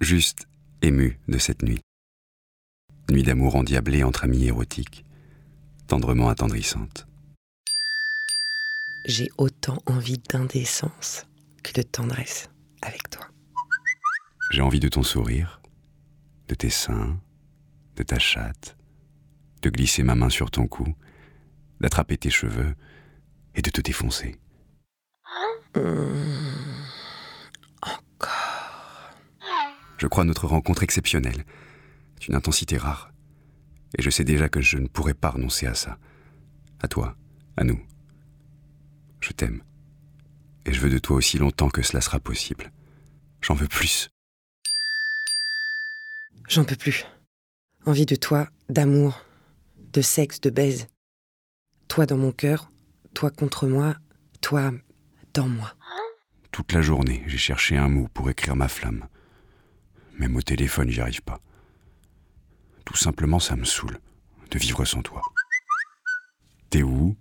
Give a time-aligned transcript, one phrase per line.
[0.00, 0.46] Juste
[0.82, 1.80] ému de cette nuit.
[3.10, 5.04] Nuit d'amour endiablée entre amis érotiques,
[5.86, 7.06] tendrement attendrissante.
[9.06, 11.26] J'ai autant envie d'indécence
[11.62, 12.50] que de tendresse
[12.82, 13.26] avec toi.
[14.50, 15.60] J'ai envie de ton sourire,
[16.48, 17.18] de tes seins,
[17.96, 18.76] de ta chatte,
[19.62, 20.94] de glisser ma main sur ton cou,
[21.80, 22.74] d'attraper tes cheveux
[23.54, 24.36] et de te défoncer.
[25.74, 26.73] Encore.
[29.98, 31.44] Je crois notre rencontre exceptionnelle,
[32.20, 33.12] d'une intensité rare.
[33.96, 35.98] Et je sais déjà que je ne pourrai pas renoncer à ça.
[36.80, 37.16] À toi,
[37.56, 37.80] à nous.
[39.20, 39.62] Je t'aime.
[40.66, 42.72] Et je veux de toi aussi longtemps que cela sera possible.
[43.40, 44.10] J'en veux plus.
[46.48, 47.06] J'en peux plus.
[47.86, 49.20] Envie de toi, d'amour,
[49.92, 50.88] de sexe, de baise.
[51.88, 52.70] Toi dans mon cœur,
[53.14, 53.96] toi contre moi,
[54.40, 54.72] toi
[55.34, 55.74] dans moi.
[56.50, 59.06] Toute la journée, j'ai cherché un mot pour écrire ma flamme.
[60.18, 61.40] Même au téléphone, j'y arrive pas.
[62.84, 63.98] Tout simplement, ça me saoule
[64.50, 65.20] de vivre sans toi.
[66.70, 67.16] T'es où?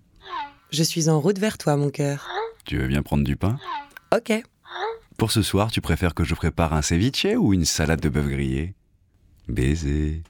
[0.72, 2.28] Je suis en route vers toi, mon cœur.
[2.66, 3.60] Tu veux bien prendre du pain?
[4.16, 4.32] Ok.
[5.18, 8.28] Pour ce soir, tu préfères que je prépare un ceviche ou une salade de bœuf
[8.28, 8.74] grillé?
[9.48, 10.24] Baiser.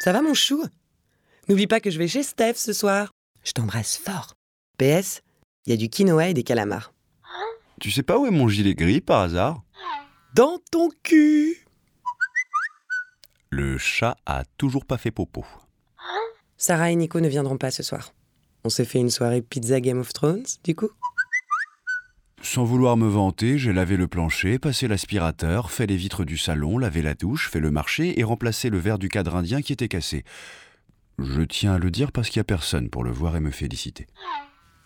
[0.00, 0.64] Ça va, mon chou?
[1.48, 3.10] N'oublie pas que je vais chez Steph ce soir.
[3.42, 4.34] Je t'embrasse fort.
[4.78, 5.22] PS,
[5.66, 6.92] il y a du quinoa et des calamars.
[7.80, 9.62] Tu sais pas où est mon gilet gris par hasard?
[10.34, 11.56] Dans ton cul
[13.50, 15.44] Le chat a toujours pas fait popo.
[16.56, 18.12] Sarah et Nico ne viendront pas ce soir.
[18.62, 20.90] On s'est fait une soirée pizza Game of Thrones, du coup
[22.42, 26.78] Sans vouloir me vanter, j'ai lavé le plancher, passé l'aspirateur, fait les vitres du salon,
[26.78, 29.88] lavé la douche, fait le marché et remplacé le verre du cadre indien qui était
[29.88, 30.24] cassé.
[31.18, 33.50] Je tiens à le dire parce qu'il n'y a personne pour le voir et me
[33.50, 34.06] féliciter.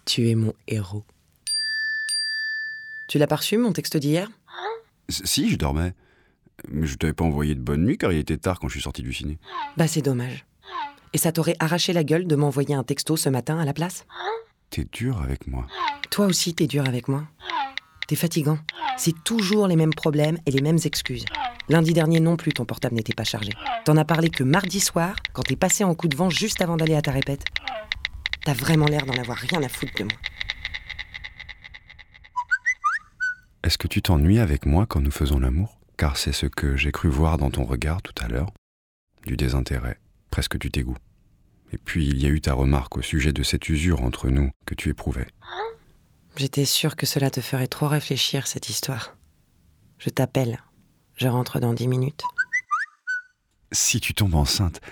[0.07, 1.05] Tu es mon héros.
[3.09, 4.31] Tu l'as pas reçu, mon texte d'hier?
[5.09, 5.95] Si, je dormais.
[6.69, 8.83] Mais je t'avais pas envoyé de bonne nuit car il était tard quand je suis
[8.83, 9.39] sorti du ciné.
[9.77, 10.47] Bah c'est dommage.
[11.13, 14.07] Et ça t'aurait arraché la gueule de m'envoyer un texto ce matin à la place?
[14.71, 15.67] T'es dur avec moi.
[16.11, 17.25] Toi aussi, t'es dur avec moi.
[18.09, 18.59] T'es fatigant.
[18.97, 21.25] C'est toujours les mêmes problèmes et les mêmes excuses.
[21.69, 23.51] Lundi dernier non plus, ton portable n'était pas chargé.
[23.85, 26.77] T'en as parlé que mardi soir, quand t'es passé en coup de vent juste avant
[26.77, 27.45] d'aller à ta répète.
[28.45, 30.13] T'as vraiment l'air d'en avoir rien à foutre de moi.
[33.65, 35.81] Est-ce que tu t'ennuies avec moi quand nous faisons l'amour?
[35.97, 38.53] Car c'est ce que j'ai cru voir dans ton regard tout à l'heure.
[39.25, 39.99] Du désintérêt,
[40.29, 40.99] presque du dégoût.
[41.73, 44.51] Et puis il y a eu ta remarque au sujet de cette usure entre nous
[44.67, 45.29] que tu éprouvais.
[46.37, 49.17] J'étais sûre que cela te ferait trop réfléchir, cette histoire.
[49.97, 50.63] Je t'appelle.
[51.17, 52.25] Je rentre dans dix minutes.
[53.73, 54.83] Si tu tombes enceinte,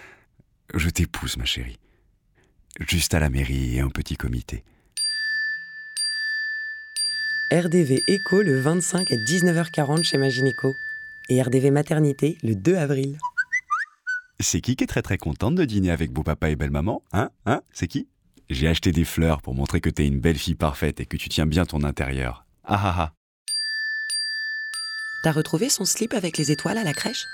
[0.72, 1.78] je t'épouse, ma chérie.
[2.80, 4.64] Juste à la mairie et un petit comité.
[7.52, 10.74] RDV Echo le 25 à 19h40 chez Maginico.
[11.28, 13.18] Et RDV Maternité le 2 avril.
[14.40, 17.02] C'est qui qui est très très contente de dîner avec beau papa et belle maman
[17.12, 18.08] Hein Hein C'est qui?
[18.48, 21.28] J'ai acheté des fleurs pour montrer que t'es une belle fille parfaite et que tu
[21.28, 22.46] tiens bien ton intérieur.
[22.64, 23.12] Ah ah ah.
[25.22, 27.26] T'as retrouvé son slip avec les étoiles à la crèche?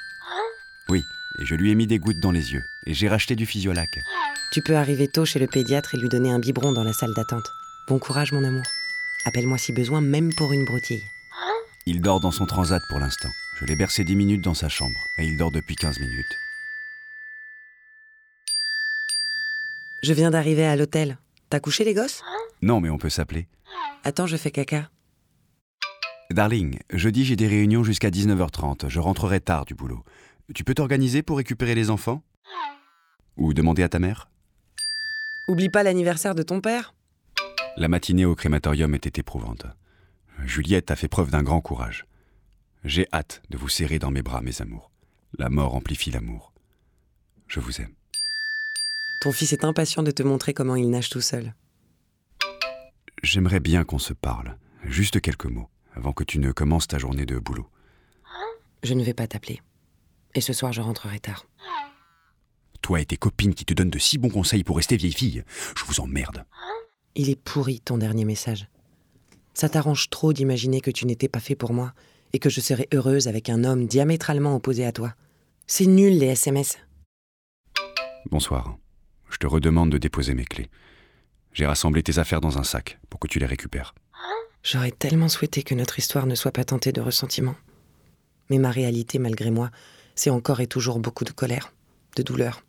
[0.89, 1.01] Oui,
[1.41, 2.65] et je lui ai mis des gouttes dans les yeux.
[2.87, 4.01] Et j'ai racheté du physiolac.
[4.51, 7.15] Tu peux arriver tôt chez le pédiatre et lui donner un biberon dans la salle
[7.15, 7.49] d'attente.
[7.87, 8.65] Bon courage, mon amour.
[9.29, 11.03] Appelle-moi si besoin, même pour une broutille.
[11.85, 13.29] Il dort dans son transat pour l'instant.
[13.61, 14.99] Je l'ai bercé 10 minutes dans sa chambre.
[15.19, 16.35] Et il dort depuis 15 minutes.
[20.03, 21.19] Je viens d'arriver à l'hôtel.
[21.51, 22.23] T'as couché les gosses?
[22.63, 23.49] Non, mais on peut s'appeler.
[24.03, 24.89] Attends, je fais caca.
[26.31, 28.89] Darling, jeudi j'ai des réunions jusqu'à 19h30.
[28.89, 30.03] Je rentrerai tard du boulot.
[30.55, 32.23] Tu peux t'organiser pour récupérer les enfants?
[33.37, 34.31] Ou demander à ta mère?
[35.49, 36.95] Oublie pas l'anniversaire de ton père
[37.79, 39.65] La matinée au crématorium était éprouvante.
[40.45, 42.07] Juliette a fait preuve d'un grand courage.
[42.83, 44.91] J'ai hâte de vous serrer dans mes bras, mes amours.
[45.39, 46.53] La mort amplifie l'amour.
[47.47, 47.95] Je vous aime.
[49.23, 51.55] Ton fils est impatient de te montrer comment il nage tout seul.
[53.23, 54.59] J'aimerais bien qu'on se parle.
[54.83, 57.69] Juste quelques mots, avant que tu ne commences ta journée de boulot.
[58.83, 59.63] Je ne vais pas t'appeler.
[60.35, 61.47] Et ce soir, je rentrerai tard.
[62.83, 65.45] Toi et tes copines qui te donnent de si bons conseils pour rester vieille fille,
[65.77, 66.45] je vous emmerde.
[67.15, 68.69] Il est pourri, ton dernier message.
[69.55, 71.93] Ça t'arrange trop d'imaginer que tu n'étais pas fait pour moi
[72.33, 75.15] et que je serais heureuse avec un homme diamétralement opposé à toi.
[75.67, 76.79] C'est nul, les SMS.
[78.31, 78.77] Bonsoir.
[79.31, 80.69] Je te redemande de déposer mes clés.
[81.53, 83.95] J'ai rassemblé tes affaires dans un sac pour que tu les récupères.
[84.63, 87.55] J'aurais tellement souhaité que notre histoire ne soit pas teintée de ressentiment.
[88.51, 89.71] Mais ma réalité, malgré moi,
[90.15, 91.73] c'est encore et toujours beaucoup de colère,
[92.17, 92.63] de douleur,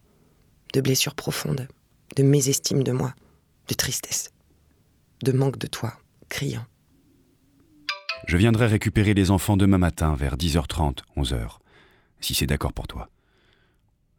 [0.74, 1.68] de blessures profondes,
[2.16, 3.14] de mésestime de moi,
[3.70, 4.32] de tristesse,
[5.24, 5.94] de manque de toi,
[6.28, 6.66] criant.
[8.28, 11.60] Je viendrai récupérer les enfants demain matin vers 10h30, 11h,
[12.20, 13.10] si c'est d'accord pour toi.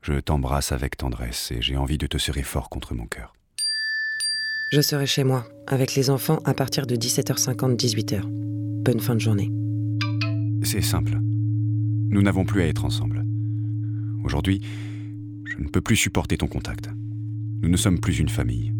[0.02, 3.34] Je t'embrasse avec tendresse et j'ai envie de te serrer fort contre mon cœur.
[4.72, 8.22] Je serai chez moi, avec les enfants, à partir de 17h50, 18h.
[8.24, 9.50] Bonne fin de journée.
[10.62, 11.18] C'est simple.
[11.20, 13.24] Nous n'avons plus à être ensemble.
[14.24, 14.60] Aujourd'hui,
[15.44, 16.88] je ne peux plus supporter ton contact.
[17.62, 18.72] Nous ne sommes plus une famille.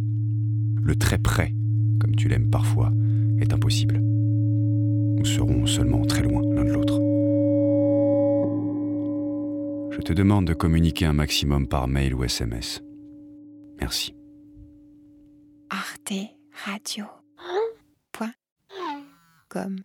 [0.83, 1.55] Le très près,
[2.01, 2.93] comme tu l'aimes parfois,
[3.41, 3.99] est impossible.
[4.01, 6.99] Nous serons seulement très loin l'un de l'autre.
[9.95, 12.83] Je te demande de communiquer un maximum par mail ou SMS.
[13.81, 14.15] Merci.
[15.69, 16.13] Arte
[16.65, 17.05] Radio.
[18.13, 18.33] Point.
[19.49, 19.81] Comme.